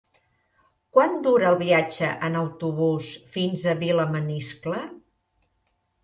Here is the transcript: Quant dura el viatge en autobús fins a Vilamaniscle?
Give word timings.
Quant 0.97 1.11
dura 1.25 1.49
el 1.49 1.57
viatge 1.59 2.07
en 2.29 2.37
autobús 2.39 3.09
fins 3.35 3.65
a 3.65 3.75
Vilamaniscle? 3.83 4.79